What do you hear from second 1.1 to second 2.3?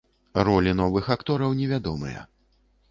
актораў невядомыя.